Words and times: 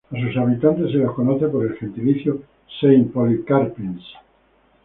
A 0.11 0.19
sus 0.19 0.35
habitantes 0.35 0.91
se 0.91 0.97
les 0.97 1.11
conoce 1.11 1.47
por 1.47 1.63
el 1.63 1.77
gentilicio 1.77 2.41
"Saint-Polycarpiens". 2.79 4.03